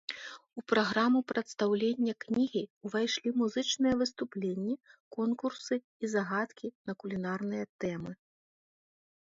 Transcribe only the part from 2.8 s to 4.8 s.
ўвайшлі музычныя выступленні,